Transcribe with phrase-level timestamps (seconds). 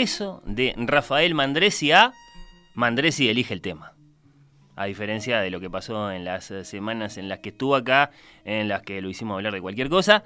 [0.00, 2.14] Regreso de Rafael Mandresi a
[2.72, 3.92] Mandresi elige el tema.
[4.74, 8.10] A diferencia de lo que pasó en las semanas en las que estuvo acá,
[8.46, 10.24] en las que lo hicimos hablar de cualquier cosa,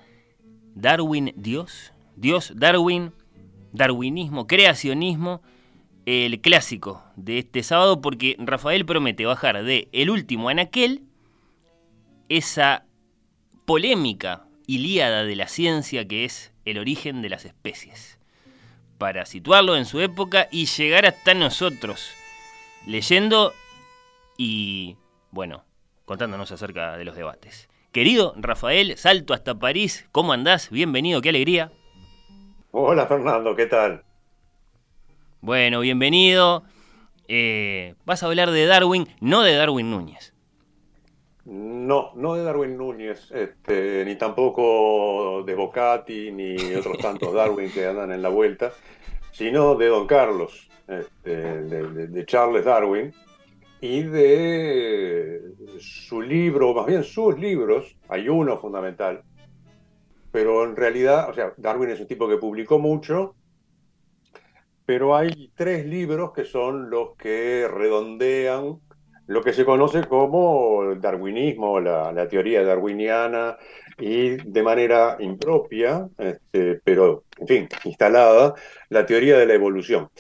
[0.77, 3.11] Darwin Dios, Dios Darwin,
[3.73, 5.43] darwinismo, creacionismo,
[6.07, 11.03] el clásico de este sábado, porque Rafael promete bajar de El último anaquel,
[12.29, 12.87] esa
[13.65, 18.14] polémica ilíada de la ciencia que es el origen de las especies
[18.99, 22.11] para situarlo en su época y llegar hasta nosotros,
[22.87, 23.53] leyendo
[24.37, 24.97] y,
[25.31, 25.65] bueno,
[26.05, 27.69] contándonos acerca de los debates.
[27.93, 30.71] Querido Rafael, salto hasta París, ¿cómo andás?
[30.71, 31.71] Bienvenido, qué alegría.
[32.73, 34.05] Hola Fernando, ¿qué tal?
[35.41, 36.65] Bueno, bienvenido.
[37.29, 40.34] Eh, vas a hablar de Darwin, no de Darwin Núñez.
[41.45, 47.87] No, no de Darwin Núñez, este, ni tampoco de Bocati, ni otros tantos Darwin que
[47.87, 48.73] andan en la vuelta,
[49.31, 53.13] sino de Don Carlos, este, de, Charles Darwin,
[53.83, 55.43] y de
[55.79, 59.23] su libro, más bien sus libros, hay uno fundamental,
[60.33, 63.35] pero en realidad, o sea, Darwin es un tipo que publicó mucho,
[64.87, 68.81] pero hay tres libros que son los que redondean
[69.27, 73.57] lo que se conoce como el darwinismo, la, teoría darwiniana,
[73.99, 78.55] y de manera impropia, este, pero en fin, instalada,
[78.89, 80.11] la teoría de la evolución.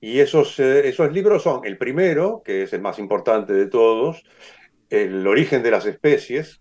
[0.00, 4.24] Y esos, eh, esos libros son el primero, que es el más importante de todos,
[4.88, 6.60] El origen de las especies,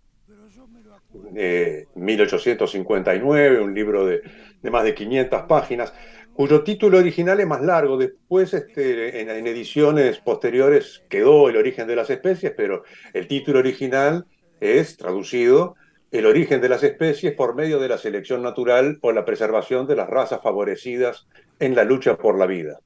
[1.94, 4.22] 1859, un libro de,
[4.62, 5.94] de más de 500 páginas,
[6.35, 7.97] cuyo título original es más largo.
[7.97, 14.25] Después, este, en, ediciones posteriores, quedó El origen de las especies, pero el título original
[14.59, 15.75] es traducido
[16.12, 19.96] El origen de las especies por medio de la selección natural o la preservación de
[19.96, 21.25] las razas favorecidas
[21.59, 22.79] en la lucha por la vida.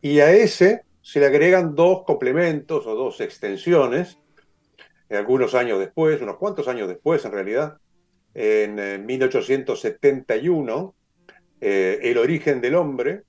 [0.00, 4.18] Y a ese se le agregan dos complementos o dos extensiones,
[5.10, 7.76] algunos años después, unos cuantos años después en realidad,
[8.32, 10.94] en 1871
[11.64, 13.22] eh, el origen del hombre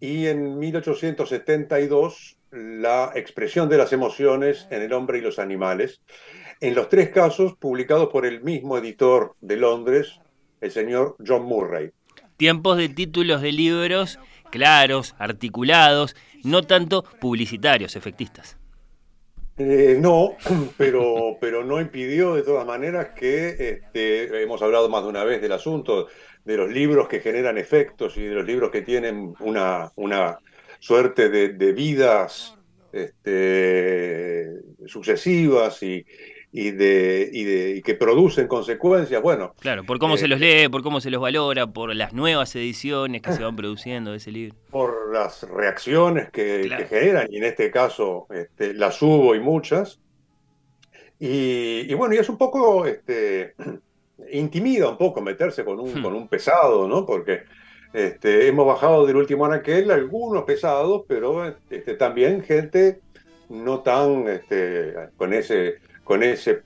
[0.00, 6.00] y en 1872 la expresión de las emociones en el hombre y los animales.
[6.60, 10.18] En los tres casos publicados por el mismo editor de Londres,
[10.60, 11.92] el señor John Murray.
[12.36, 14.18] Tiempos de títulos de libros
[14.50, 18.59] claros, articulados, no tanto publicitarios, efectistas.
[19.62, 20.38] Eh, no,
[20.78, 25.42] pero, pero no impidió de todas maneras que este, hemos hablado más de una vez
[25.42, 26.06] del asunto,
[26.46, 30.38] de los libros que generan efectos y de los libros que tienen una, una
[30.78, 32.56] suerte de, vidas
[32.90, 34.48] este,
[34.86, 36.06] sucesivas y,
[36.52, 39.54] y, de, y, de, que producen consecuencias, bueno.
[39.60, 42.54] Claro, por cómo se los eh, lee, por cómo se los valora, por las nuevas
[42.56, 44.56] ediciones que se van produciendo de ese libro.
[44.70, 50.00] Por las reacciones que, generan, y en este caso este, las hubo y muchas.
[51.20, 53.54] Y, bueno, y es un poco este,
[54.32, 56.02] intimida un poco meterse con un, hmm.
[56.02, 57.06] con un pesado, ¿no?
[57.06, 57.44] Porque
[57.92, 63.00] este, hemos bajado del último anaquel algunos pesados, pero este, también gente
[63.48, 65.78] no tan este, con ese,
[66.10, 66.62] con ese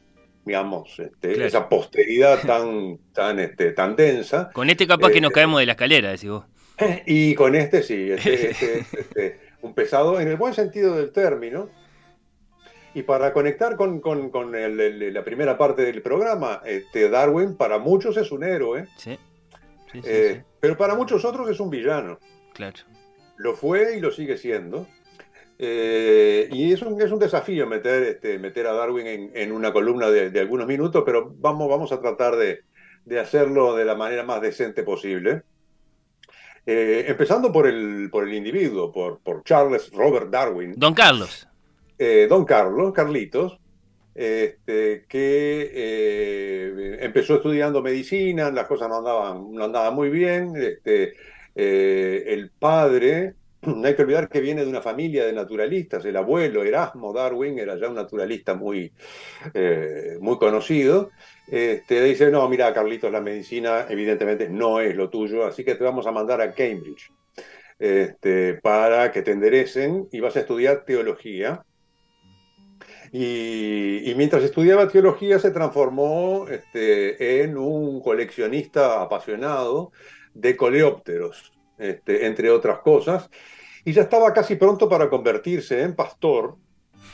[0.46, 4.50] digamos, este, esa posteridad tan, tan, este, tan densa.
[4.54, 6.44] Con este capaz que nos eh, caemos de la escalera, decís vos.
[7.06, 11.68] Y con este sí, este, este, este, un pesado en el buen sentido del término,
[12.94, 18.44] y para conectar con, la primera parte del programa, este, Darwin para muchos es un
[18.44, 18.86] héroe.
[18.96, 19.18] Sí.
[19.92, 22.18] Eh, pero para muchos otros es un villano.
[22.54, 22.78] Claro.
[23.36, 24.86] Lo fue y lo sigue siendo.
[25.58, 30.10] Eh, y es un, es un desafío meter, este, meter a Darwin en, una columna
[30.10, 32.60] de, algunos minutos, pero vamos, vamos a tratar de,
[33.18, 35.42] hacerlo de la manera más decente posible.
[36.66, 40.74] Eh, empezando por el, por el individuo, por, por Charles Robert Darwin.
[40.76, 41.46] Don Carlos.
[41.98, 43.58] Eh, don Carlos, Carlitos,
[44.14, 50.54] este, que eh, empezó estudiando medicina, las cosas no andaban, no andaban muy bien.
[50.56, 51.14] Este,
[51.54, 53.34] el padre,
[53.76, 57.58] no hay que olvidar que viene de una familia de naturalistas, el abuelo Erasmo Darwin
[57.58, 58.92] era ya un naturalista muy,
[60.20, 61.10] muy conocido.
[61.46, 65.84] Este, dice, no, mira, Carlitos, la medicina evidentemente no es lo tuyo, así que te
[65.84, 67.12] vamos a mandar a Cambridge
[67.78, 71.64] este, para que te enderecen y vas a estudiar teología.
[73.12, 79.92] Y, mientras estudiaba teología se transformó este, en un coleccionista apasionado
[80.34, 83.30] de coleópteros, este, entre otras cosas,
[83.84, 86.56] y ya estaba casi pronto para convertirse en pastor,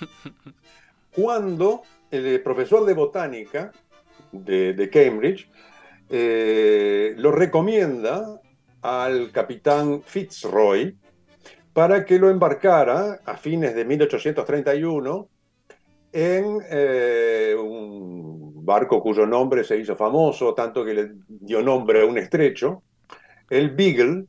[1.15, 3.73] cuando el profesor de botánica
[4.33, 5.49] de, Cambridge,
[6.09, 8.41] eh, lo recomienda
[8.83, 10.97] al capitán Fitzroy
[11.73, 15.29] para que lo embarcara a fines de 1831
[16.13, 22.07] en eh, un barco cuyo nombre se hizo famoso, tanto que le dio nombre a
[22.07, 22.83] un estrecho,
[23.49, 24.25] el Beagle,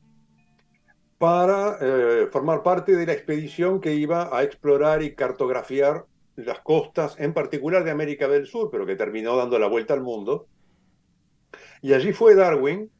[1.22, 6.04] para eh, formar parte de la expedición que iba a explorar y cartografiar
[6.34, 10.00] las costas, en particular de América del Sur, pero que terminó dando la vuelta al
[10.00, 10.48] mundo.
[11.80, 12.90] Y allí fue Darwin,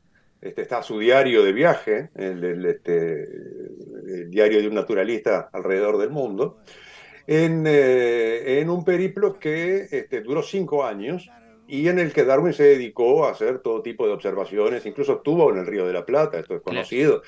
[0.41, 3.27] este, está su diario de viaje, el, este,
[4.29, 6.59] diario de un naturalista alrededor del mundo,
[7.27, 11.29] en, eh, en un periplo que este, duró cinco años
[11.67, 15.51] y en el que Darwin se dedicó a hacer todo tipo de observaciones, incluso estuvo
[15.51, 17.23] en el Río de la Plata, esto es conocido.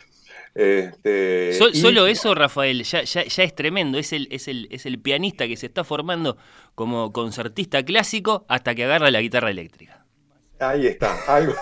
[0.54, 3.98] Este, solo eso, Rafael, ya, ya, es tremendo.
[3.98, 6.36] Es el, es, el, es el pianista que se está formando
[6.74, 10.04] como concertista clásico hasta que agarra la guitarra eléctrica.
[10.60, 11.54] Ahí está, algo,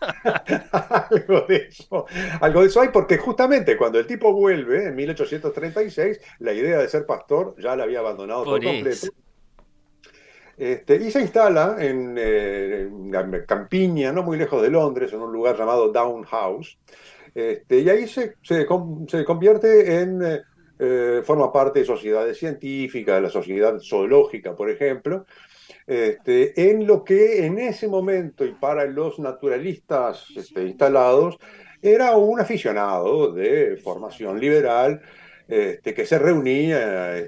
[1.10, 2.06] algo de eso.
[2.40, 6.88] Algo de eso hay porque justamente cuando el tipo vuelve en 1836, la idea de
[6.88, 9.08] ser pastor ya la había abandonado por, completo.
[10.56, 15.32] Este, y se instala en, eh, en, Campiña, no muy lejos de Londres, en un
[15.32, 16.78] lugar llamado Down House,
[17.34, 20.40] este, y ahí se, se, convierte en, eh,
[20.78, 25.26] eh, forma parte de sociedades científicas, la sociedad zoológica, por ejemplo,
[25.86, 31.38] este, en lo que en ese momento y para los naturalistas este, instalados
[31.80, 35.00] era un aficionado de formación liberal
[35.48, 37.26] que se reunía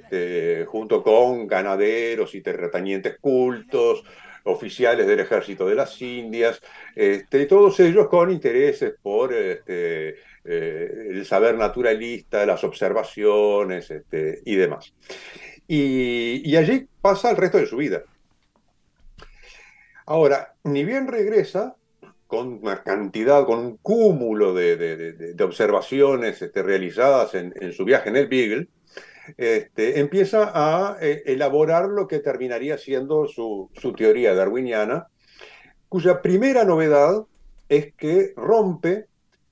[0.67, 4.05] junto con ganaderos y terratenientes cultos,
[4.51, 6.61] oficiales del ejército de las Indias,
[6.95, 14.57] este, todos ellos con intereses por este, eh, el saber naturalista, las observaciones este, y
[14.57, 14.93] demás.
[15.67, 18.03] Y, allí pasa el resto de su vida.
[20.07, 21.77] Ahora, ni bien regresa
[22.27, 28.17] con una cantidad, con un cúmulo de, observaciones este, realizadas en, en, su viaje en
[28.17, 28.69] el Beagle,
[29.37, 35.09] este, empieza a eh, elaborar lo que terminaría siendo su, teoría darwiniana,
[35.89, 37.25] cuya primera novedad
[37.69, 39.07] es que rompe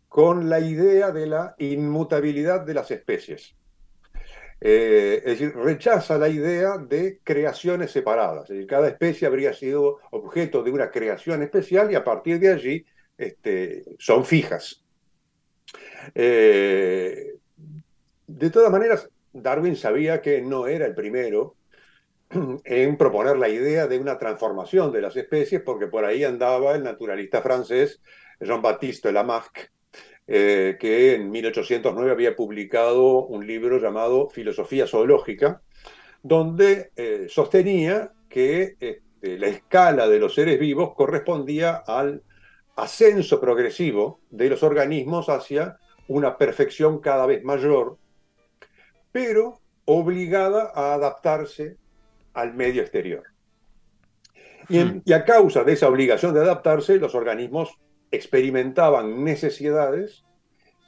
[0.09, 3.55] con la idea de la inmutabilidad de las especies.
[4.61, 8.45] Eh, es decir, rechaza la idea de creaciones separadas.
[8.45, 12.53] Es decir, cada especie habría sido objeto de una creación especial y a partir de
[12.53, 12.85] allí
[13.17, 14.83] este, son fijas.
[16.15, 17.35] Eh,
[18.27, 19.09] de todas maneras,
[19.43, 21.57] Darwin sabía que no era el primero
[22.65, 26.83] en proponer la idea de una transformación de las especies, porque por ahí andaba el
[26.83, 28.01] naturalista francés
[28.41, 29.73] Jean-Baptiste Lamarck,
[30.27, 35.63] eh, que en 1809 había publicado un libro llamado Filosofía Zoológica,
[36.23, 42.23] donde eh, sostenía que este, la escala de los seres vivos correspondía al
[42.77, 47.99] ascenso progresivo de los organismos hacia una perfección cada vez mayor
[49.13, 51.77] pero obligada a adaptarse
[52.35, 53.25] al medio exterior.
[54.69, 57.79] Y, a causa de esa obligación de adaptarse, los organismos
[58.11, 60.25] experimentaban necesidades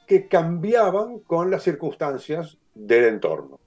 [0.07, 3.59] que cambiaban con las circunstancias del entorno.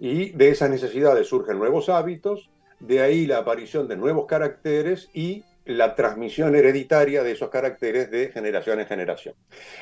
[0.00, 2.50] Y de esas necesidades surgen nuevos hábitos,
[2.80, 8.32] de ahí la aparición de nuevos caracteres y la transmisión hereditaria de esos caracteres de
[8.32, 9.34] generación en generación.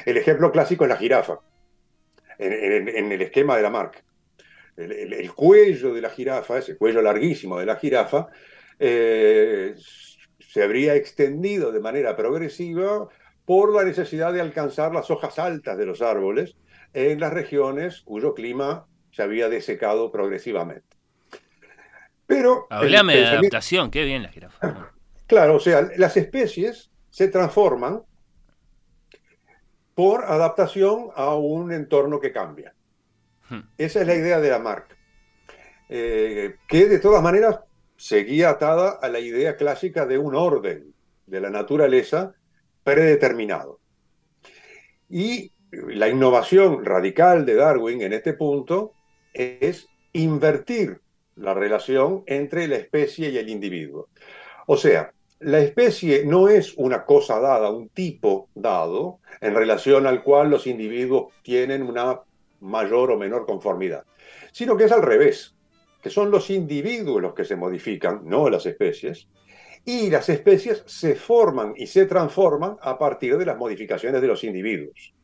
[0.04, 1.40] El ejemplo clásico es la jirafa
[2.38, 4.02] en, el esquema de la marca.
[4.76, 8.28] El, cuello de la jirafa, ese cuello larguísimo de la jirafa,
[8.78, 9.75] eh,
[10.38, 13.09] se habría extendido de manera progresiva
[13.45, 16.57] por la necesidad de alcanzar las hojas altas de los árboles
[16.95, 20.97] en las regiones cuyo clima se había desecado progresivamente.
[22.26, 22.66] Pero.
[22.71, 24.92] Hablame de adaptación, qué bien la jirafa.
[25.26, 28.02] Claro, o sea, las especies se transforman
[29.98, 32.72] por adaptación a un entorno que cambia.
[33.48, 33.62] Hmm.
[33.76, 34.96] Esa es la idea de Lamarck,
[35.88, 37.58] eh, que de todas maneras
[37.96, 40.94] seguía atada a la idea clásica de un orden
[41.26, 42.32] de la naturaleza
[42.84, 43.80] predeterminado.
[45.08, 48.92] Y la innovación radical de Darwin en este punto
[49.34, 51.00] es invertir
[51.34, 54.10] la relación entre la especie y el individuo.
[54.68, 60.23] O sea, la especie no es una cosa dada, un tipo dado, en relación al
[60.23, 62.21] cual los individuos tienen una
[62.61, 64.04] mayor o menor conformidad,
[64.52, 65.54] sino que es al revés,
[66.02, 69.28] que son los individuos los que se modifican, no las especies,
[69.85, 74.42] y las especies se forman y se transforman a partir de las modificaciones de los
[74.45, 75.14] individuos.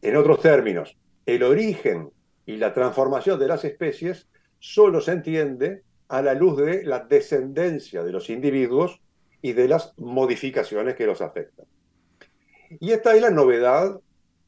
[0.00, 2.10] En otros términos, el origen
[2.46, 4.28] y la transformación de las especies
[4.60, 9.00] solo se entiende a la luz de la descendencia de los individuos
[9.42, 11.66] y de las modificaciones que los afectan.
[12.80, 14.00] Y esta es la novedad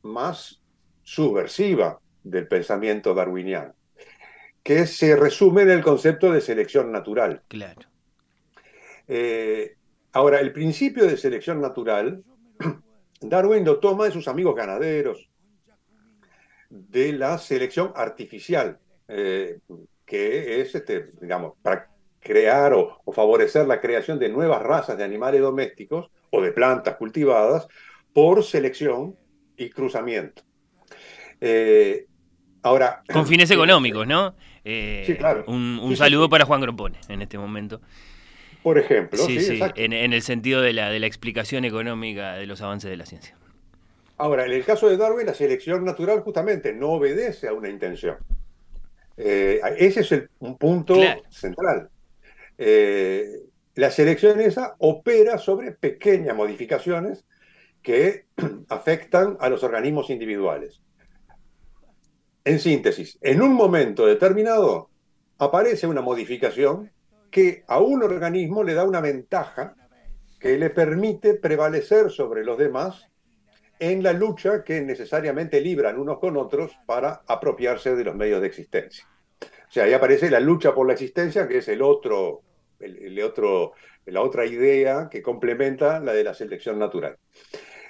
[0.03, 0.61] más
[1.03, 3.75] subversiva del pensamiento darwiniano,
[4.63, 7.43] que se resume en el concepto de selección natural.
[7.49, 7.83] Claro.
[9.09, 9.77] Eh,
[10.13, 12.23] ahora, el principio de selección natural,
[13.21, 15.29] Darwin lo toma de sus amigos ganaderos,
[16.69, 19.59] de la selección artificial, eh,
[20.11, 21.89] que es, este, digamos, para
[22.19, 27.69] crear o, favorecer la creación de nuevas razas de animales domésticos o de plantas cultivadas
[28.13, 29.15] por selección
[29.57, 30.43] y cruzamiento.
[31.41, 32.07] Eh,
[32.63, 33.05] ahora.
[33.13, 34.35] Con fines económicos, ¿no?
[34.65, 35.45] Eh, sí, claro.
[35.47, 37.81] Un, saludo para Juan Grompone en este momento.
[38.65, 42.47] Por ejemplo, sí, sí, en, en, el sentido de la, de la explicación económica de
[42.47, 43.37] los avances de la ciencia.
[44.19, 48.17] Ahora, en el caso de Darwin, la selección natural justamente no obedece a una intención.
[49.17, 50.95] Eh, ese es un punto
[51.29, 51.91] central.
[52.57, 53.43] Eh,
[53.75, 57.25] la selección esa opera sobre pequeñas modificaciones
[57.83, 58.27] que
[58.69, 60.81] afectan a los organismos individuales.
[62.45, 64.91] En síntesis, en un momento determinado
[65.39, 66.91] aparece una modificación
[67.31, 69.77] que a un organismo le da una ventaja
[70.39, 73.10] que le permite prevalecer sobre los demás
[73.81, 78.47] en la lucha que necesariamente libran unos con otros para apropiarse de los medios de
[78.47, 79.09] existencia.
[79.43, 82.43] O sea, ahí aparece la lucha por la existencia, que es el otro,
[82.79, 83.73] el, otro,
[84.07, 87.17] la otra idea que complementa la de la selección natural.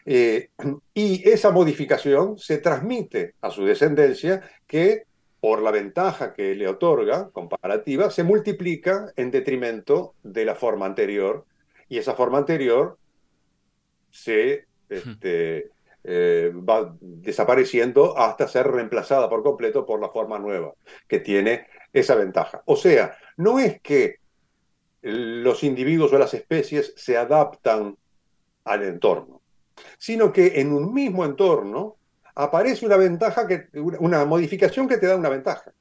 [0.06, 0.50] Eh,
[0.94, 5.04] y esa modificación se transmite a su descendencia que,
[5.40, 11.46] por la ventaja que le otorga comparativa, se multiplica en detrimento de la forma anterior,
[11.88, 12.96] y esa forma anterior
[14.10, 15.70] se este,
[16.04, 20.74] eh, va desapareciendo hasta ser reemplazada por completo por la forma nueva,
[21.06, 22.62] que tiene esa ventaja.
[22.66, 24.16] O sea, no es que
[25.02, 27.96] los individuos o las especies se adaptan
[28.64, 29.40] al entorno,
[29.98, 31.96] sino que en un mismo entorno
[32.34, 35.72] aparece una ventaja, que, una modificación que te da una ventaja.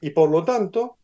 [0.00, 0.96] Y por lo tanto,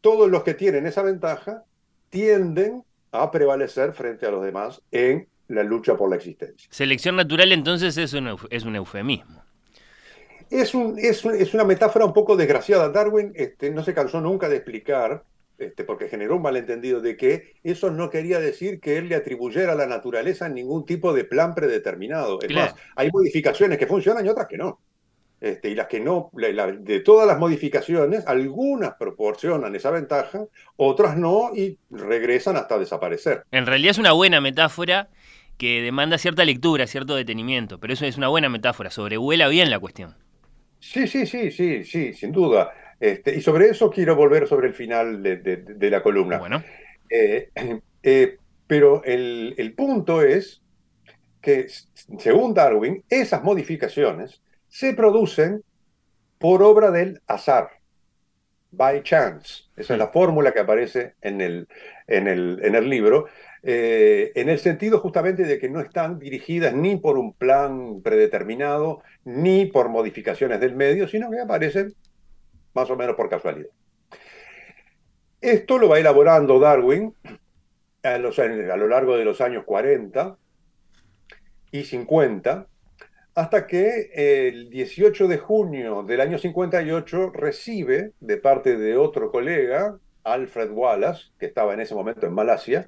[0.00, 1.64] todos los que tienen esa ventaja
[2.10, 6.68] tienden a prevalecer frente a los demás en la lucha por la existencia.
[6.70, 9.42] Selección natural entonces es un, es un eufemismo.
[10.50, 12.90] Es, un, es, una metáfora un poco desgraciada.
[12.90, 15.24] Darwin este, no se cansó nunca de explicar,
[15.56, 19.72] este, porque generó un malentendido, de que eso no quería decir que él le atribuyera
[19.72, 22.38] a la naturaleza ningún tipo de plan predeterminado.
[22.42, 24.80] Es más, hay modificaciones que funcionan y otras que no.
[25.42, 30.44] Este, y las que no, de todas las modificaciones, algunas proporcionan esa ventaja,
[30.76, 33.42] otras no, y regresan hasta desaparecer.
[33.50, 35.08] En realidad es una buena metáfora
[35.58, 39.80] que demanda cierta lectura, cierto detenimiento, pero eso es una buena metáfora, sobrevuela bien la
[39.80, 40.14] cuestión.
[40.78, 42.72] Sí, sí, sí, sí, sí, sin duda.
[43.00, 46.38] Este, y sobre eso quiero volver sobre el final de, la columna.
[46.38, 46.62] Bueno.
[47.10, 47.48] Eh,
[48.04, 48.36] eh,
[48.68, 50.62] pero el, el punto es
[51.40, 51.66] que,
[52.16, 54.40] según Darwin, esas modificaciones
[54.72, 55.62] se producen
[56.38, 57.68] por obra del azar,
[58.70, 59.64] by chance.
[59.76, 61.68] Esa es la fórmula que aparece en el,
[62.06, 63.26] en el, en el libro,
[63.62, 69.02] eh, en el sentido justamente de que no están dirigidas ni por un plan predeterminado,
[69.24, 71.94] ni por modificaciones del medio, sino que aparecen
[72.72, 73.68] más o menos por casualidad.
[75.42, 77.14] Esto lo va elaborando Darwin
[78.02, 80.38] a, a lo largo de los años 40
[81.72, 82.68] y 50,
[83.34, 84.10] hasta que
[84.48, 91.30] el 18 de junio del año 58 recibe de parte de otro colega, Alfred Wallace,
[91.38, 92.86] que estaba en ese momento en Malasia,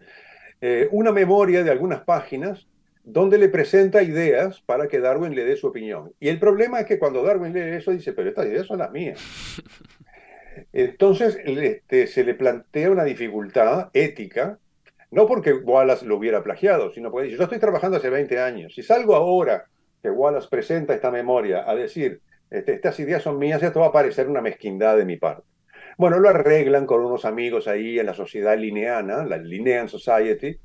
[0.61, 2.67] eh, una memoria de algunas páginas
[3.05, 6.13] donde le presenta ideas para que Darwin le dé su opinión.
[6.21, 8.91] Y el problema es que cuando Darwin lee eso dice, pero estas ideas son las
[8.91, 9.21] mías.
[10.73, 14.59] Entonces este, se le plantea una dificultad ética,
[15.11, 18.75] no porque Wallace lo hubiera plagiado, sino porque dice, yo estoy trabajando hace 20 años,
[18.75, 19.67] si salgo ahora
[20.05, 22.21] que Wallace presenta esta memoria a decir,
[22.51, 25.49] este, estas ideas son mías, esto va a parecer una mezquindad de mi parte.
[25.97, 30.59] Bueno, lo arreglan con unos amigos ahí en la sociedad lineana, la Linnean Society,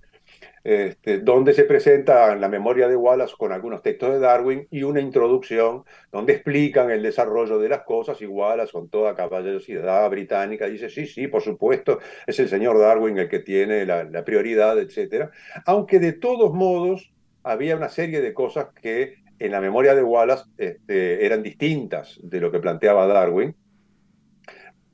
[0.61, 4.99] este, donde se presenta la memoria de Wallace con algunos textos de Darwin y una
[4.99, 10.89] introducción donde explican el desarrollo de las cosas y Wallace con toda caballerosidad británica dice,
[10.89, 15.29] sí, sí, por supuesto, es el señor Darwin el que tiene la, prioridad, etc.
[15.65, 20.43] Aunque de todos modos había una serie de cosas que en la memoria de Wallace
[20.57, 23.55] este, eran distintas de lo que planteaba Darwin,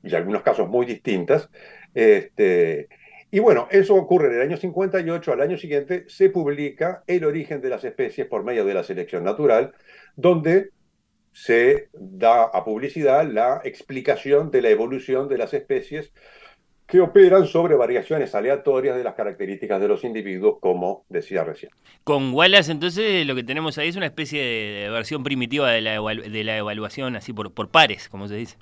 [0.02, 1.50] y en algunos casos muy distintas.
[1.94, 2.88] Este,
[3.30, 7.60] y bueno, eso ocurre en el año 58, al año siguiente se publica El origen
[7.60, 9.74] de las especies por medio de la selección natural,
[10.14, 10.70] donde
[11.32, 16.12] se da a publicidad la explicación de la evolución de las especies
[16.86, 21.72] que operan sobre variaciones aleatorias de las características de los individuos, como decía recién.
[22.04, 26.00] Con Wallace, entonces, lo que tenemos ahí es una especie de versión primitiva de la,
[26.00, 28.56] de la evaluación, así por, por pares, como se dice.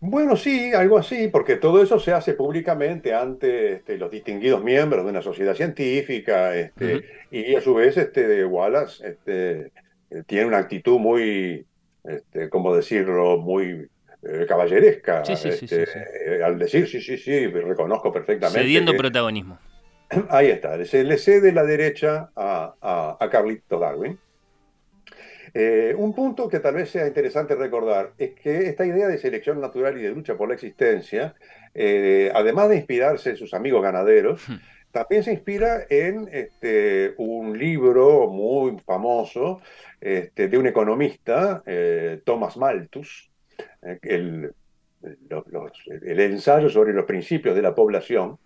[0.00, 5.04] Bueno, sí, algo así, porque todo eso se hace públicamente ante este, los distinguidos miembros
[5.04, 9.70] de una sociedad científica, este, y a su vez este, Wallace este,
[10.10, 11.64] eh, tiene una actitud muy,
[12.02, 13.86] este, ¿cómo decirlo?, muy
[14.22, 15.24] eh, caballeresca.
[15.24, 18.60] Sí, sí, sí, eh, al decir, sí, sí, sí, reconozco perfectamente.
[18.60, 19.58] Cediendo protagonismo.
[20.28, 24.18] Ahí está, se le cede la derecha a, a, a Carlito Darwin.
[25.54, 29.60] Eh, un punto que tal vez sea interesante recordar es que esta idea de selección
[29.60, 31.34] natural y de lucha por la existencia,
[31.74, 34.54] eh, además de inspirarse en sus amigos ganaderos, hmm.
[34.92, 39.60] también se inspira en este, un libro muy famoso
[40.00, 43.30] este, de un economista, eh, Thomas Malthus,
[44.02, 44.54] el,
[45.02, 48.38] el, ensayo sobre los principios de la población.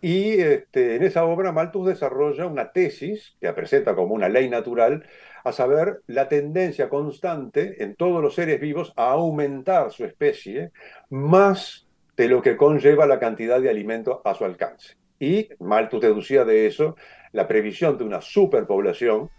[0.00, 5.04] Y este, en esa obra Malthus desarrolla una tesis que presenta como una ley natural
[5.44, 10.70] a saber, la tendencia constante en todos los seres vivos a aumentar su especie
[11.10, 14.96] más de lo que conlleva la cantidad de alimento a su alcance.
[15.18, 16.96] Y Malthus deducía de eso
[17.32, 19.30] la previsión de una superpoblación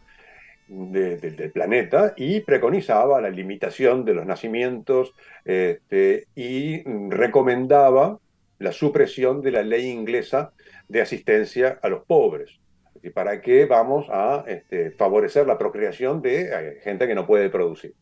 [0.70, 8.20] del planeta y preconizaba la limitación de los nacimientos este, y recomendaba
[8.60, 10.52] la supresión de la ley inglesa
[10.88, 12.60] de asistencia a los pobres.
[13.02, 17.50] ¿Y para qué vamos a este, favorecer la procreación de eh, gente que no puede
[17.50, 17.96] producir?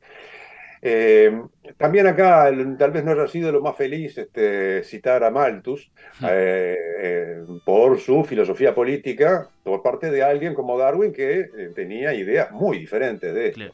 [0.89, 1.41] Eh,
[1.75, 5.91] también acá, tal vez no haya sido lo más feliz este, citar a Malthus
[6.25, 12.79] eh, por su filosofía política por parte de alguien como Darwin que tenía ideas muy
[12.79, 13.73] diferentes de esto.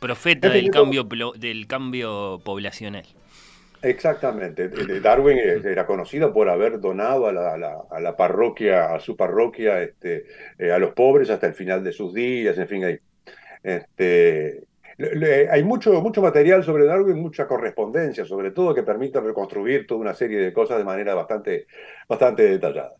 [0.00, 1.06] Profeta del cambio,
[1.36, 3.04] del cambio poblacional.
[3.82, 4.68] Exactamente.
[5.00, 10.24] Darwin era conocido por haber donado a la, parroquia, a su parroquia, este,
[10.58, 12.98] eh, a los pobres hasta el final de sus días, en fin, hay,
[13.62, 14.67] este,
[14.98, 20.14] hay mucho, mucho material sobre Darwin, mucha correspondencia, sobre todo, que permite reconstruir toda una
[20.14, 21.66] serie de cosas de manera bastante,
[22.08, 22.94] bastante detallada.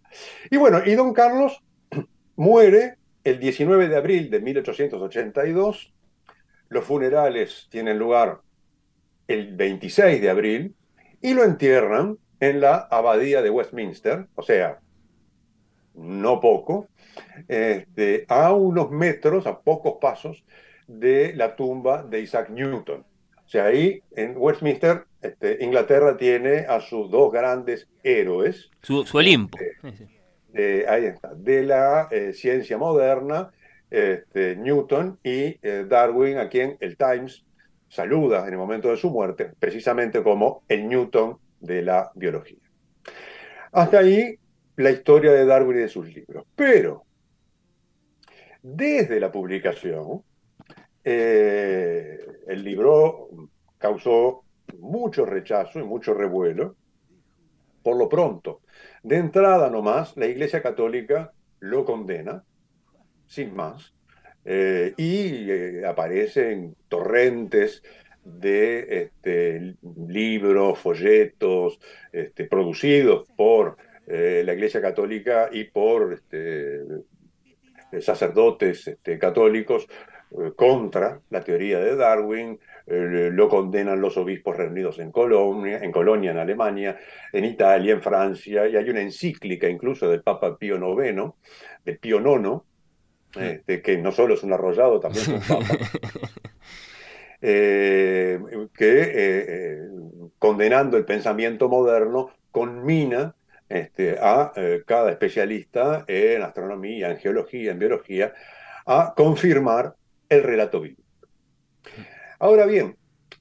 [0.50, 1.60] Y bueno, y don Carlos
[2.36, 5.92] muere el 19 de abril de 1882.
[6.68, 8.42] Los funerales tienen lugar
[9.26, 10.74] el 26 de abril
[11.20, 14.78] y lo entierran en la abadía de Westminster, o sea,
[15.94, 16.86] no poco,
[17.48, 20.44] este, a unos metros, a pocos pasos
[20.88, 23.04] de la tumba de Isaac Newton.
[23.46, 28.70] O sea, ahí en Westminster, este, Inglaterra tiene a sus dos grandes héroes.
[28.82, 29.56] Su, Olimpo.
[30.88, 33.50] ahí está, de la eh, ciencia moderna,
[33.90, 37.44] este, Newton y eh, Darwin, a quien el Times
[37.88, 42.58] saluda en el momento de su muerte, precisamente como el Newton de la biología.
[43.72, 44.38] Hasta ahí
[44.76, 46.44] la historia de Darwin y de sus libros.
[46.54, 47.04] Pero,
[48.62, 50.22] desde la publicación,
[51.04, 53.28] eh, el libro
[53.78, 54.44] causó
[54.78, 56.76] mucho rechazo y mucho revuelo.
[57.82, 58.60] Por lo pronto,
[59.02, 62.44] de entrada nomás, la Iglesia Católica lo condena,
[63.26, 63.94] sin más,
[64.44, 67.82] eh, y eh, aparecen torrentes
[68.24, 69.74] de este,
[70.06, 71.78] libros, folletos
[72.12, 76.80] este, producidos por eh, la Iglesia Católica y por este,
[78.00, 79.18] sacerdotes este,
[80.28, 86.30] católicos contra la teoría de Darwin, lo condenan los obispos reunidos en Colonia, en Colonia,
[86.30, 86.98] en Alemania,
[87.32, 91.32] en Italia, en Francia, y hay una encíclica incluso del Papa Pío IX,
[91.84, 92.62] de Pío IX,
[93.36, 95.78] este, que no solo es un arrollado, también es un papa,
[97.42, 98.40] eh,
[98.74, 99.88] que eh, eh,
[100.38, 103.34] condenando el pensamiento moderno conmina
[103.68, 104.52] este, a
[104.86, 108.32] cada especialista en astronomía, en geología, en biología,
[108.86, 109.94] a confirmar
[110.28, 111.02] el relato bíblico.
[112.38, 112.96] Ahora bien,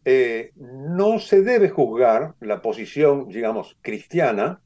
[0.05, 4.61] eh, no se debe juzgar la posición, digamos, cristiana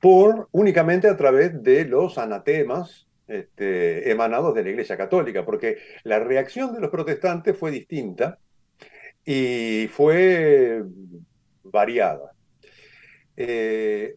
[0.00, 6.20] por únicamente a través de los anatemas este, emanados de la Iglesia Católica, porque la
[6.20, 8.38] reacción de los protestantes fue distinta
[9.24, 10.84] y fue
[11.64, 12.32] variada.
[13.36, 14.14] Eh,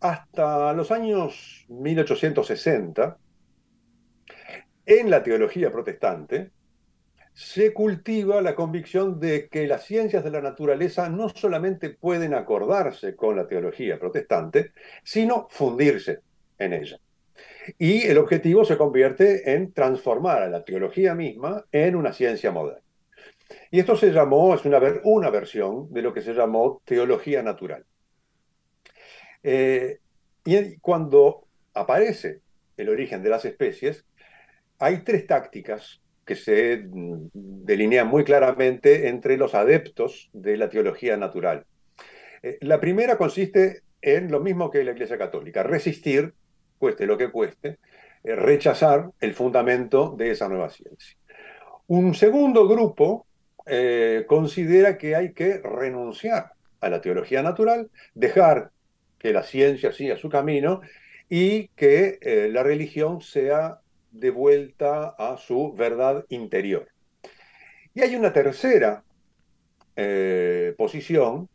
[0.00, 3.18] hasta los años 1860,
[4.86, 6.50] en la teología protestante,
[7.34, 13.14] se cultiva la convicción de que las ciencias de la naturaleza no solamente pueden acordarse
[13.14, 14.72] con la teología protestante,
[15.04, 16.20] sino fundirse
[16.58, 16.98] en ella.
[17.76, 22.80] Y el objetivo se convierte en transformar a la teología misma en una ciencia moderna.
[23.70, 27.84] Y esto se llamó, es una, una versión de lo que se llamó teología natural.
[29.42, 29.98] Eh,
[30.44, 31.44] y cuando
[31.74, 32.40] aparece
[32.76, 34.06] el origen de las especies,
[34.78, 41.16] hay tres tácticas que se mm, delinean muy claramente entre los adeptos de la teología
[41.16, 41.64] natural.
[42.42, 46.34] Eh, la primera consiste en lo mismo que la Iglesia Católica, resistir,
[46.78, 47.78] cueste lo que cueste,
[48.24, 51.16] eh, rechazar el fundamento de esa nueva ciencia.
[51.86, 53.26] Un segundo grupo
[53.64, 58.70] eh, considera que hay que renunciar a la teología natural, dejar
[59.18, 60.80] que la ciencia siga su camino
[61.28, 63.80] y que la religión sea
[64.18, 66.88] de vuelta a su verdad interior.
[67.94, 69.04] Y hay una tercera
[69.96, 71.48] eh, posición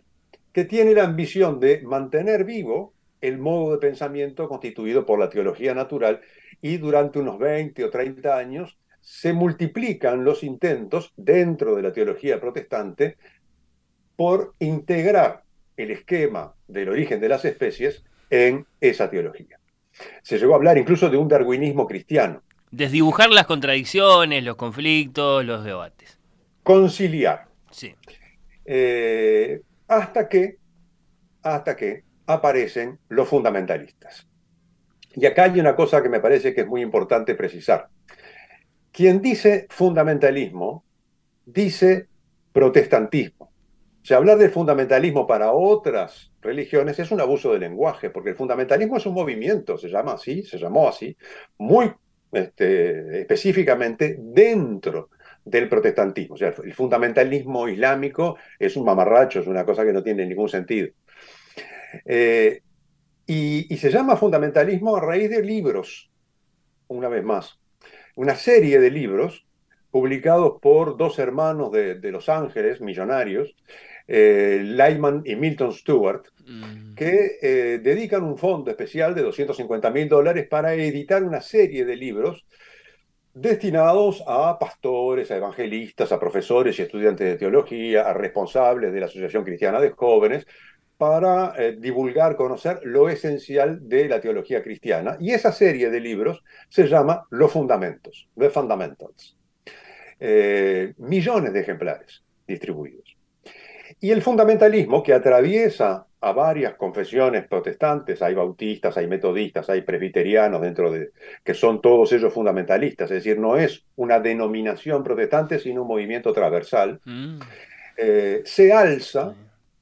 [0.51, 5.73] que tiene la ambición de mantener vivo el modo de pensamiento constituido por la teología
[5.73, 6.21] natural
[6.61, 12.39] y durante unos 20 o 30 años se multiplican los intentos dentro de la teología
[12.39, 13.17] protestante
[14.15, 15.43] por integrar
[15.77, 19.59] el esquema del origen de las especies en esa teología.
[20.21, 25.63] Se llegó a hablar incluso de un darwinismo cristiano, Desdibujar las contradicciones, los conflictos, los
[25.63, 26.17] debates.
[26.63, 27.47] Conciliar.
[27.69, 27.95] Sí.
[28.65, 30.57] Eh, hasta que,
[31.43, 34.27] hasta que aparecen los fundamentalistas.
[35.15, 37.89] Y acá hay una cosa que me parece que es muy importante precisar.
[38.91, 40.85] Quien dice fundamentalismo,
[41.45, 42.07] dice
[42.53, 43.51] protestantismo.
[44.01, 48.35] O sea, hablar del fundamentalismo para otras religiones es un abuso de lenguaje, porque el
[48.35, 51.15] fundamentalismo es un movimiento, se llama así, se llamó así,
[51.57, 51.93] muy
[52.31, 55.09] este, específicamente dentro
[55.43, 56.35] del protestantismo.
[56.35, 60.49] O sea, el fundamentalismo islámico es un mamarracho, es una cosa que no tiene ningún
[60.49, 60.89] sentido.
[62.05, 62.61] Eh,
[63.25, 66.11] y, se llama fundamentalismo a raíz de libros,
[66.87, 67.59] una vez más.
[68.15, 69.45] Una serie de libros
[69.89, 73.55] publicados por dos hermanos de, de Los Ángeles, millonarios,
[74.07, 76.95] eh, Lyman y Milton Stewart, mm.
[76.95, 81.95] que eh, dedican un fondo especial de 250 mil dólares para editar una serie de
[81.95, 82.45] libros
[83.33, 89.05] destinados a pastores, a evangelistas, a profesores y estudiantes de teología, a responsables de la
[89.05, 90.45] Asociación Cristiana de Jóvenes,
[90.97, 95.17] para eh, divulgar, conocer lo esencial de la teología cristiana.
[95.19, 99.37] Y esa serie de libros se llama Los Fundamentos, The Fundamentals.
[100.97, 103.20] millones de ejemplares distribuidos.
[104.03, 110.59] Y el fundamentalismo que atraviesa a varias confesiones protestantes, hay bautistas, hay metodistas, hay presbiterianos
[110.59, 111.11] dentro de,
[111.43, 116.33] que son todos ellos fundamentalistas, es decir, no es una denominación protestante, sino un movimiento
[116.33, 117.39] transversal, mm.
[117.97, 119.35] eh, se alza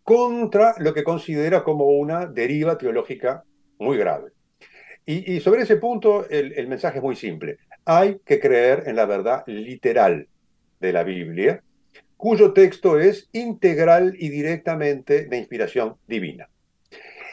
[0.03, 3.45] contra lo que considera como una deriva teológica
[3.77, 4.31] muy grave.
[5.05, 7.57] Y, sobre ese punto el, el mensaje es muy simple.
[7.85, 10.27] Hay que creer en la verdad literal
[10.79, 11.63] de la Biblia,
[12.19, 16.49] cuyo texto es integral y directamente de inspiración divina.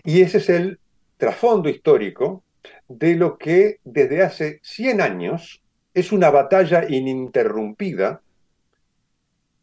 [0.04, 0.78] Y ese es el
[1.16, 2.44] trasfondo histórico
[2.86, 5.60] de lo que desde hace 100 años
[5.92, 8.20] es una batalla ininterrumpida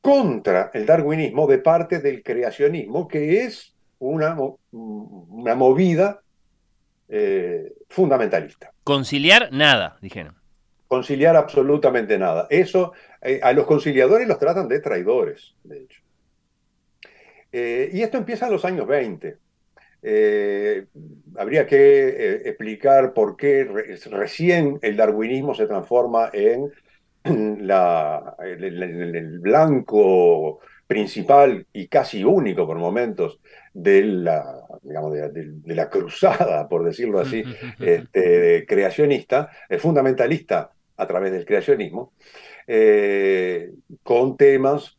[0.02, 4.38] contra el darwinismo de parte del creacionismo, que es una,
[4.72, 6.22] una movida
[7.08, 8.74] eh, fundamentalista.
[8.84, 10.44] Conciliar nada, dijeron
[10.94, 12.46] conciliar absolutamente nada.
[12.52, 16.02] Eso, eh, a los conciliadores los tratan de traidores, de hecho.
[17.52, 19.38] Eh, y esto empieza en los años 20.
[20.06, 20.86] Eh,
[21.38, 23.64] habría que explicar por qué
[24.12, 26.74] recién el darwinismo se transforma en
[27.66, 33.40] la, el, blanco principal y casi único por momentos
[33.74, 37.42] de la, digamos, de, la cruzada, por decirlo así,
[37.80, 42.12] este, creacionista, fundamentalista a través del creacionismo,
[42.68, 43.72] eh,
[44.04, 44.98] con temas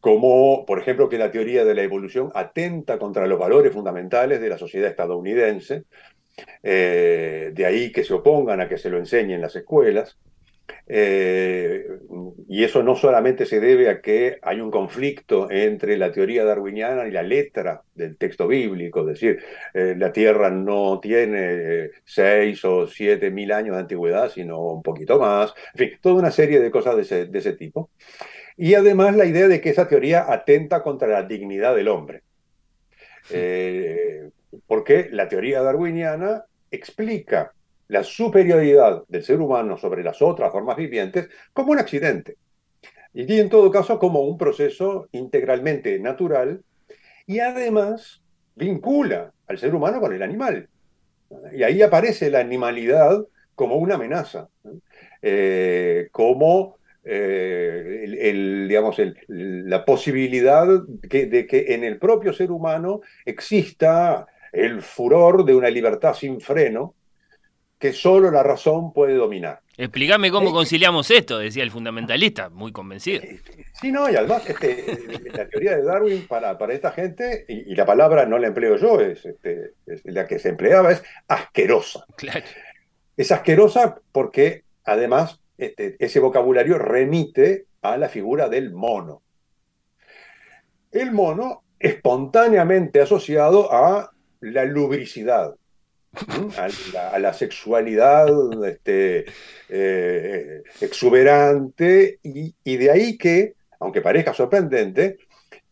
[0.00, 4.50] como, por ejemplo, que la teoría de la evolución atenta contra los valores fundamentales de
[4.50, 5.84] la sociedad estadounidense,
[6.62, 10.18] eh, de ahí que se opongan a que se lo enseñen en las escuelas.
[10.86, 11.86] Eh,
[12.48, 17.06] y eso no solamente se debe a que hay un conflicto entre la teoría darwiniana
[17.06, 22.86] y la letra del texto bíblico, es decir, eh, la Tierra no tiene seis o
[22.86, 26.70] siete mil años de antigüedad, sino un poquito más, en fin, toda una serie de
[26.70, 27.90] cosas de ese, tipo.
[28.56, 32.22] Y además la idea de que esa teoría atenta contra la dignidad del hombre.
[33.30, 34.28] Eh,
[34.66, 37.52] porque la teoría darwiniana explica
[37.88, 42.36] la superioridad del ser humano sobre las otras formas vivientes como un accidente.
[43.12, 46.62] Y en todo caso como un proceso integralmente natural
[47.26, 48.22] y además
[48.56, 50.68] vincula al ser humano con el animal.
[51.52, 54.48] Y ahí aparece la animalidad como una amenaza,
[55.22, 58.96] eh, como eh, digamos,
[59.28, 66.14] la posibilidad de que en el propio ser humano exista el furor de una libertad
[66.14, 66.94] sin freno
[67.78, 69.60] que solo la razón puede dominar.
[69.76, 73.22] Explícame cómo conciliamos esto, decía el fundamentalista, muy convencido.
[73.80, 74.84] Sí, no, y además este,
[75.32, 79.00] la teoría de Darwin para, para esta gente, y, la palabra no la empleo yo,
[79.00, 79.72] es, este,
[80.04, 82.06] la que se empleaba, es asquerosa.
[82.16, 82.44] Claro.
[83.16, 89.22] Es asquerosa porque además este, ese vocabulario remite a la figura del mono.
[90.92, 95.54] El mono espontáneamente asociado a la lubricidad,
[96.56, 98.28] a la, sexualidad
[98.66, 99.24] este,
[99.68, 105.18] eh, exuberante, y, de ahí que, aunque parezca sorprendente,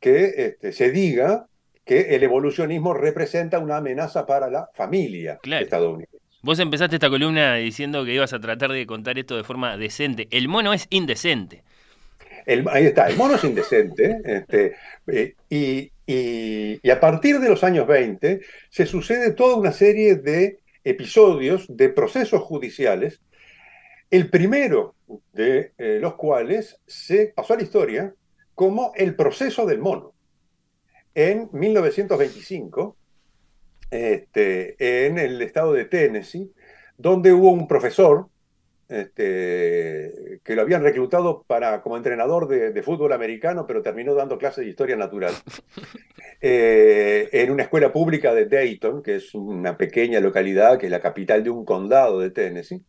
[0.00, 1.46] que este, se diga
[1.84, 6.18] que el evolucionismo representa una amenaza para la familia estadounidense.
[6.42, 10.26] Vos empezaste esta columna diciendo que ibas a tratar de contar esto de forma decente.
[10.32, 11.62] El mono es indecente.
[12.46, 14.20] Ahí está, el mono es indecente.
[14.24, 14.74] Este,
[15.06, 20.60] eh, y, y, a partir de los años 20 se sucede toda una serie de
[20.84, 23.20] episodios de procesos judiciales,
[24.10, 24.94] el primero
[25.32, 28.14] de eh, los cuales se pasó a la historia
[28.54, 30.12] como el proceso del mono.
[31.14, 32.96] En 1925,
[33.90, 36.52] este, en el estado de Tennessee,
[36.96, 38.28] donde hubo un profesor
[38.92, 44.64] este, que lo habían reclutado para, como entrenador de, fútbol americano, pero terminó dando clases
[44.64, 45.34] de historia natural.
[46.44, 51.00] Eh, en una escuela pública de Dayton, que es una pequeña localidad, que es la
[51.00, 52.82] capital de un condado de Tennessee.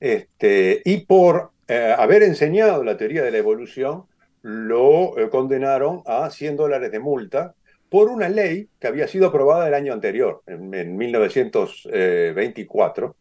[0.00, 4.04] Este, y por eh, haber enseñado la teoría de la evolución,
[4.40, 7.54] lo eh, condenaron a 100 dólares de multa
[7.90, 13.14] por una ley que había sido aprobada el año anterior, en, en 1924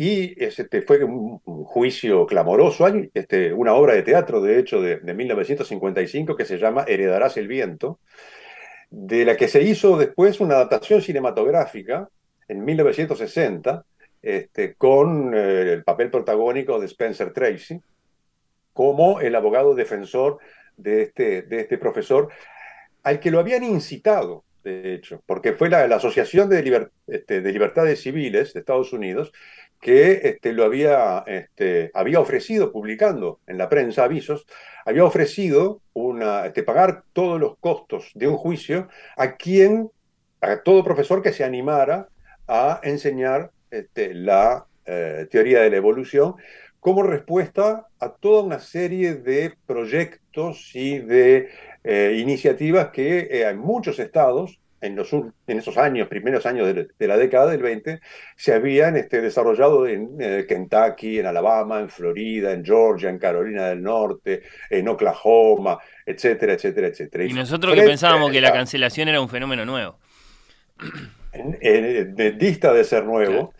[0.00, 2.86] y este, fue un, juicio clamoroso.
[2.86, 7.48] Hay este, una obra de teatro, de hecho, de, 1955 que se llama Heredarás el
[7.48, 7.98] viento,
[8.90, 12.08] de la que se hizo después una adaptación cinematográfica
[12.46, 13.84] en 1960
[14.22, 17.80] este, con eh, el papel protagónico de Spencer Tracy
[18.72, 20.38] como el abogado defensor
[20.76, 22.28] de este, de este profesor
[23.02, 28.02] al que lo habían incitado de hecho, porque fue la, Asociación de, este, de, Libertades
[28.02, 29.32] Civiles de Estados Unidos
[29.80, 34.46] que este, lo había, este, había ofrecido, publicando en la prensa avisos,
[34.84, 39.90] había ofrecido una, este, pagar todos los costos de un juicio a quien,
[40.40, 42.08] a todo profesor que se animara
[42.46, 43.50] a enseñar
[43.94, 46.36] la eh, teoría de la evolución
[46.80, 51.50] como respuesta a toda una serie de proyectos y de
[51.84, 57.06] eh, iniciativas que eh, en muchos estados en, los, en esos años, primeros años de,
[57.06, 58.00] la década del 20,
[58.36, 63.68] se habían este, desarrollado en eh, Kentucky, en Alabama, en Florida, en Georgia, en Carolina
[63.68, 67.24] del Norte, en Oklahoma, etcétera, etcétera, etcétera.
[67.24, 69.98] Y, nosotros que pensábamos que la cancelación era un fenómeno nuevo.
[71.32, 73.52] En, dista de ser nuevo.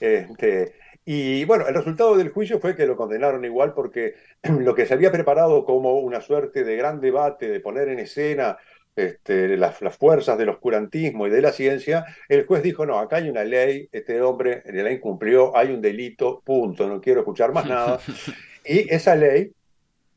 [0.00, 0.74] Este,
[1.08, 4.94] y bueno, el resultado del juicio fue que lo condenaron igual porque lo que se
[4.94, 8.58] había preparado como una suerte de gran debate, de poner en escena
[8.96, 13.28] este, las, fuerzas del oscurantismo y de la ciencia, el juez dijo, no, acá hay
[13.28, 18.00] una ley, este hombre la incumplió, hay un delito, punto, no quiero escuchar más nada.
[18.64, 19.52] y esa ley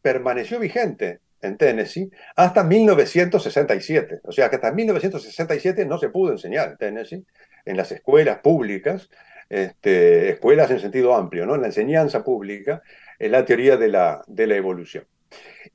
[0.01, 4.21] permaneció vigente en Tennessee hasta 1967.
[4.23, 7.25] O sea que hasta 1967 no se pudo enseñar en Tennessee,
[7.65, 9.09] en las escuelas públicas,
[9.49, 11.55] este, escuelas en sentido amplio, ¿no?
[11.55, 12.81] en la enseñanza pública,
[13.17, 15.05] en la teoría de la, de la evolución.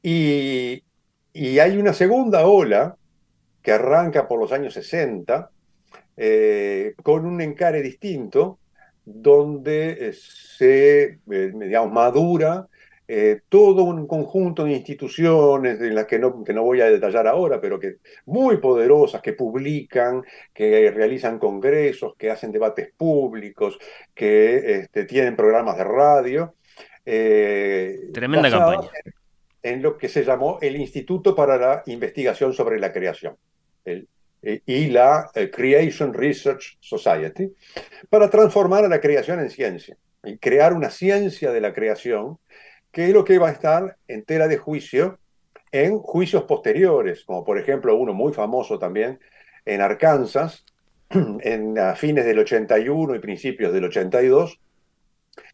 [0.03, 0.85] Y,
[1.35, 2.97] y hay una segunda ola
[3.61, 5.51] que arranca por los años 60
[6.16, 8.61] eh, con un encare distinto
[9.05, 12.68] donde eh, se, eh, digamos, madura
[13.51, 17.61] todo un conjunto de instituciones en las que no, que no voy a detallar ahora,
[17.61, 20.23] pero que muy poderosas, que publican,
[20.55, 23.79] que realizan congresos, que hacen debates públicos,
[24.14, 26.55] que este, tienen programas de radio,
[27.05, 28.88] Eh, Tremenda campaña.
[29.05, 29.24] En,
[29.64, 33.37] lo que se llamó el Instituto para la Investigación sobre la Creación
[33.85, 34.09] el,
[34.42, 37.55] eh, y la eh, Creation Research Society,
[38.11, 42.38] para transformar a la creación en ciencia y crear una ciencia de la creación
[42.92, 45.18] que es lo que va a estar en tela de juicio
[45.72, 49.18] en juicios posteriores, como por ejemplo uno muy famoso también
[49.64, 50.64] en Arkansas,
[51.11, 54.61] en a fines del 81 y principios del 82,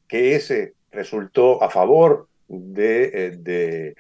[0.09, 3.95] que ese resultó a favor eh,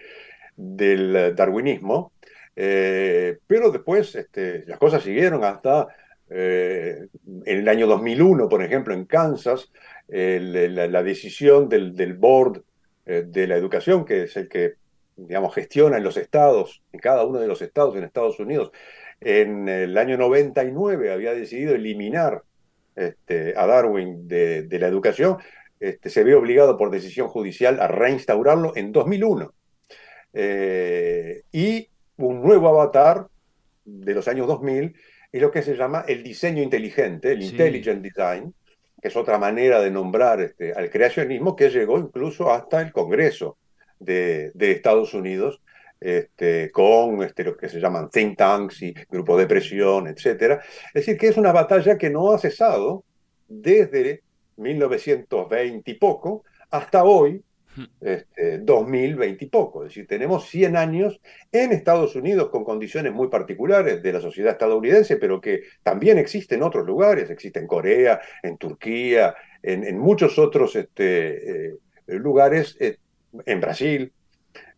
[0.56, 2.12] del darwinismo,
[2.56, 5.88] eh, pero después este, las cosas siguieron hasta
[6.28, 7.06] eh,
[7.44, 9.70] en el año 2001, por ejemplo, en Kansas,
[10.08, 12.62] la, decisión del, board
[13.04, 14.74] de la educación, que es el que
[15.16, 18.72] digamos, gestiona en los estados, en cada uno de los estados en Estados Unidos,
[19.20, 22.42] en el año 99 había decidido eliminar
[22.96, 25.38] este, a Darwin de, la educación,
[25.80, 29.52] este, se ve obligado por decisión judicial a reinstaurarlo en 2001.
[30.34, 31.88] Eh, y
[32.18, 33.26] un nuevo avatar
[33.84, 34.94] de los años 2000
[35.32, 38.54] es lo que se llama el diseño inteligente, el intelligent design,
[39.00, 43.56] que es otra manera de nombrar este, al creacionismo que llegó incluso hasta el Congreso
[43.98, 45.62] de, Estados Unidos,
[45.98, 50.60] este, con este, lo que se llaman think tanks y grupos de presión, etc.
[50.88, 53.04] Es decir, que es una batalla que no ha cesado
[53.48, 54.22] desde
[54.60, 57.42] 1920 y poco hasta hoy,
[58.00, 59.82] este, 2020 y poco.
[59.82, 61.20] Es decir, tenemos 100 años
[61.52, 66.56] en Estados Unidos con condiciones muy particulares de la sociedad estadounidense, pero que también existe
[66.56, 71.74] en otros lugares, existe en Corea, en Turquía, en, muchos otros este, eh,
[72.06, 72.98] lugares eh,
[73.46, 74.12] en Brasil,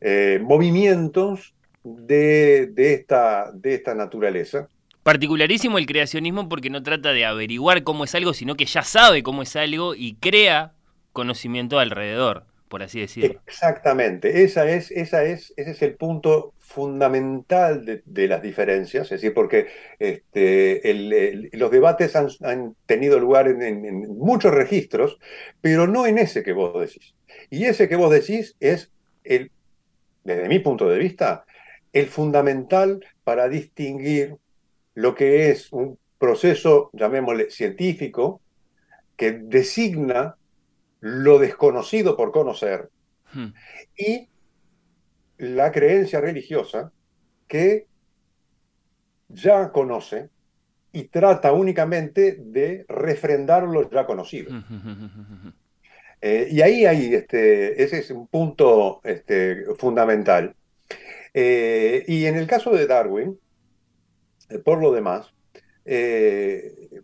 [0.01, 4.69] eh, movimientos de, esta, de esta naturaleza.
[5.03, 9.23] Particularísimo el creacionismo porque no trata de averiguar cómo es algo, sino que ya sabe
[9.23, 10.75] cómo es algo y crea
[11.13, 13.41] conocimiento alrededor, por así decirlo.
[13.47, 19.35] Exactamente, esa es, esa es, ese es el punto fundamental de, las diferencias, es decir,
[19.35, 19.67] porque
[19.99, 20.81] este,
[21.53, 25.19] los debates han, tenido lugar en, muchos registros,
[25.61, 27.15] pero no en ese que vos decís.
[27.51, 28.91] Y ese que vos decís es,
[29.25, 29.51] el,
[30.25, 31.45] desde mi punto de vista,
[31.93, 34.37] el fundamental para distinguir
[34.95, 38.41] lo que es un proceso, llamémosle, científico,
[39.17, 40.37] que designa
[41.01, 42.91] lo desconocido por conocer,
[43.33, 43.49] hmm.
[43.97, 44.29] y
[45.39, 46.93] la creencia religiosa
[47.49, 47.87] que
[49.29, 50.31] ya conoce
[50.93, 54.53] y trata únicamente de refrendar lo ya conocido.
[56.25, 60.55] Eh, y ahí hay, este, ese es un punto este, fundamental.
[61.35, 63.37] Eh, y en el caso de Darwin,
[64.65, 65.33] por lo demás,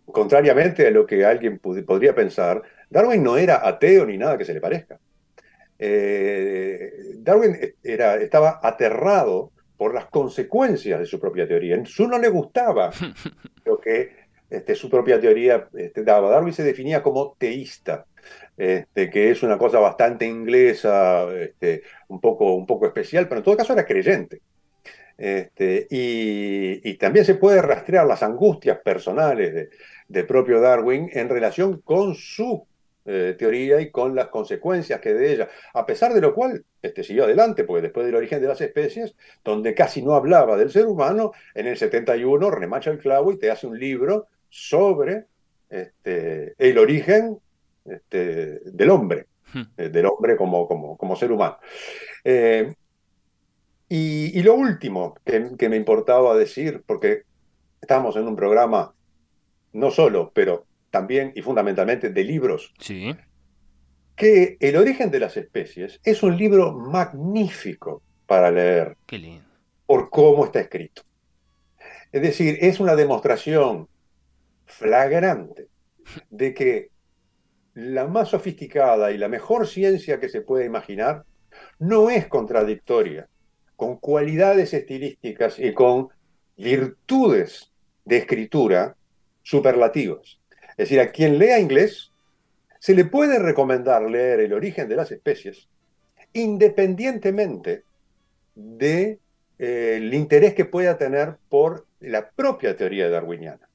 [0.06, 4.54] contrariamente a lo que alguien podría pensar, Darwin no era ateo ni nada que se
[4.54, 4.98] le parezca.
[5.78, 11.76] Darwin era, estaba aterrado por las consecuencias de su propia teoría.
[11.76, 12.90] En su no le gustaba
[13.64, 16.30] lo que este, su propia teoría este, daba.
[16.30, 18.06] Darwin se definía como teísta
[18.56, 21.26] este, que es una cosa bastante inglesa,
[22.08, 24.40] un, poco, un poco especial, pero en todo caso era creyente.
[25.18, 29.68] Este, y, también se puede rastrear las angustias personales
[30.06, 32.64] de, propio Darwin en relación con su
[33.04, 37.02] eh, teoría y con las consecuencias que de ella, a pesar de lo cual este,
[37.02, 40.86] siguió adelante, porque después del origen de las especies, donde casi no hablaba del ser
[40.86, 45.24] humano, en el 71 remacha el clavo y te hace un libro sobre
[45.68, 47.38] este, el origen
[47.84, 49.62] este, del hombre, hmm.
[49.78, 51.58] eh, del hombre como, como, como ser humano.
[52.22, 52.72] Eh,
[53.88, 57.22] y, lo último que, me importaba decir, porque
[57.80, 58.94] estamos en un programa
[59.72, 63.14] no solo, pero también y fundamentalmente de libros, sí.
[64.16, 68.96] que El origen de las especies es un libro magnífico para leer
[69.86, 71.02] por cómo está escrito.
[72.12, 73.88] Es decir, es una demostración
[74.66, 75.68] flagrante
[76.30, 76.90] de que
[77.74, 81.24] la más sofisticada y la mejor ciencia que se puede imaginar
[81.78, 83.28] no es contradictoria
[83.78, 86.08] con cualidades estilísticas y con
[86.56, 87.70] virtudes
[88.04, 88.96] de escritura
[89.44, 90.40] superlativas.
[90.70, 92.10] Es decir, a quien lea inglés
[92.80, 95.68] se le puede recomendar leer El origen de las especies
[96.32, 97.84] independientemente
[98.56, 99.18] del de,
[99.60, 103.68] eh, interés que pueda tener por la propia teoría darwiniana.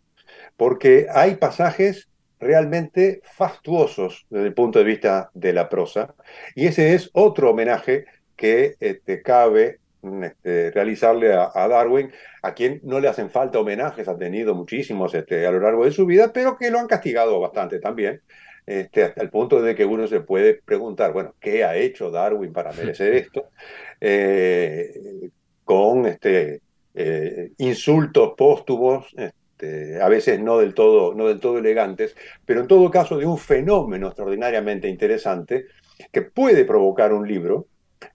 [0.57, 2.09] Porque hay pasajes
[2.41, 6.13] realmente fastuosos desde el punto de vista de la prosa.
[6.55, 8.03] Y ese es otro homenaje
[8.35, 9.79] que este, cabe
[10.23, 15.45] este, realizarle a, Darwin, a quien no le hacen falta homenajes, ha tenido muchísimos este,
[15.45, 18.21] a lo largo de su vida, pero que lo han castigado bastante también.
[18.65, 22.53] este, hasta el punto de que uno se puede preguntar, bueno, ¿qué ha hecho Darwin
[22.53, 23.49] para merecer esto?
[23.99, 25.29] Eh,
[25.63, 26.61] con este,
[26.93, 32.67] eh, insultos póstumos, este, a veces no del, todo, no del todo elegantes, pero en
[32.67, 35.65] todo caso de un fenómeno extraordinariamente interesante
[36.11, 37.67] que puede provocar un libro,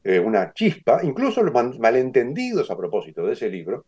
[0.05, 3.85] eh, una chispa, incluso los malentendidos a propósito de ese libro,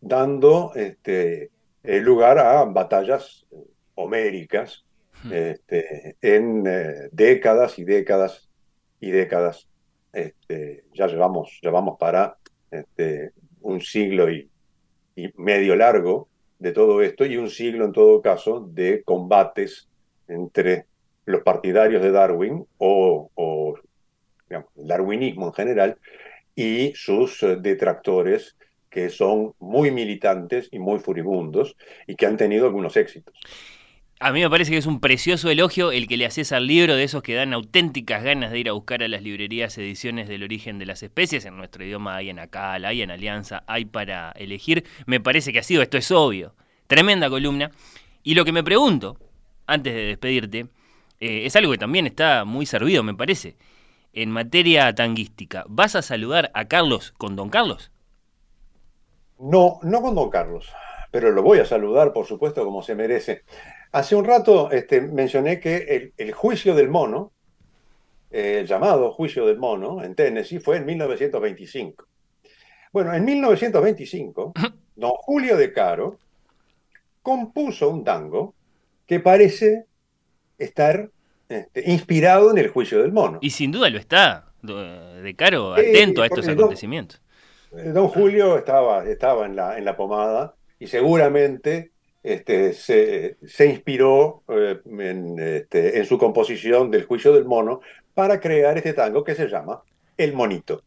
[0.00, 1.50] dando este,
[1.82, 3.46] lugar a batallas
[3.94, 4.84] homéricas
[5.30, 8.48] este, en eh, décadas y décadas
[9.00, 9.68] y décadas.
[10.12, 12.36] Este, ya llevamos, llevamos para
[12.70, 14.50] este, un siglo y,
[15.36, 19.88] medio largo de todo esto y un siglo en todo caso de combates
[20.26, 20.86] entre
[21.24, 23.74] los partidarios de Darwin o, o
[24.54, 25.96] el darwinismo en general
[26.54, 28.56] y sus eh, detractores
[28.90, 31.76] que son muy militantes y muy furibundos
[32.06, 33.34] y que han tenido algunos éxitos.
[34.20, 36.94] A mí me parece que es un precioso elogio el que le haces al libro
[36.94, 40.44] de esos que dan auténticas ganas de ir a buscar a las librerías ediciones del
[40.44, 41.44] origen de las especies.
[41.44, 44.84] En nuestro idioma hay en Acal, hay en Alianza, hay para elegir.
[45.06, 46.54] Me parece que ha sido, esto es obvio.
[46.86, 47.72] Tremenda columna.
[48.22, 49.18] Y lo que me pregunto,
[49.66, 50.66] antes de despedirte,
[51.18, 53.56] eh, es algo que también está muy servido, me parece.
[54.16, 57.90] En materia tanguística, ¿vas a saludar a Carlos con Don Carlos?
[59.40, 60.72] No, no con Don Carlos,
[61.10, 63.42] pero lo voy a saludar, por supuesto, como se merece.
[63.90, 67.32] Hace un rato este, mencioné que el, juicio del mono,
[68.30, 72.06] eh, el llamado juicio del mono en Tennessee, fue en 1925.
[72.92, 74.52] Bueno, en 1925,
[74.94, 76.18] don Julio de Caro
[77.20, 78.54] compuso un tango
[79.08, 79.86] que parece
[80.56, 81.10] estar
[81.86, 83.38] inspirado en el juicio del mono.
[83.40, 87.20] Y sin duda lo está, de Caro, atento a estos acontecimientos.
[87.70, 91.90] Don, Julio estaba, estaba en, la, en la pomada y seguramente
[92.22, 97.80] este, se, se, inspiró eh, en, este, en su composición del juicio del mono
[98.14, 99.82] para crear este tango que se llama
[100.16, 100.82] El Monito.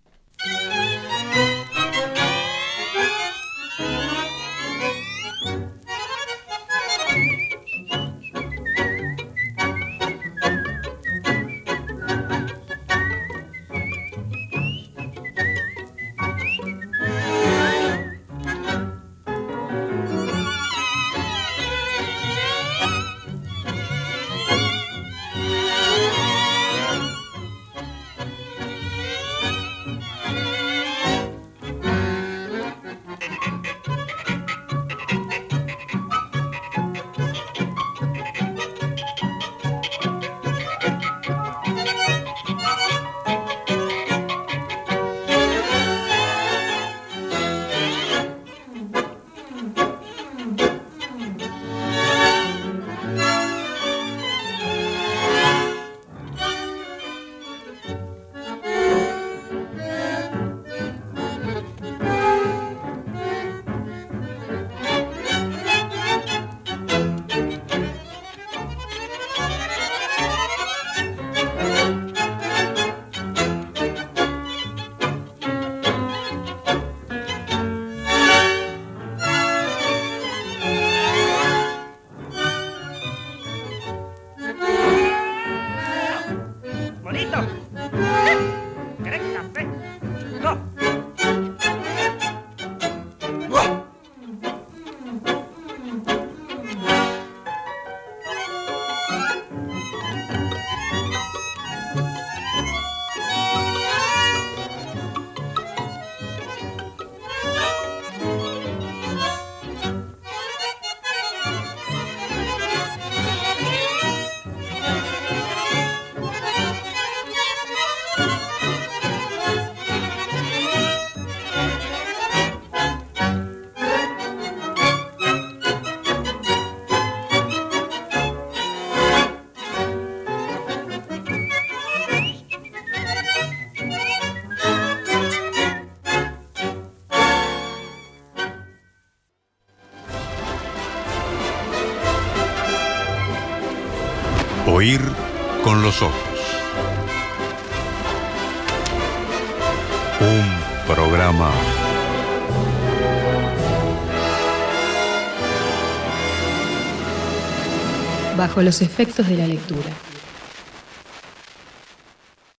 [158.58, 159.97] Bajo los efectos de la lectura.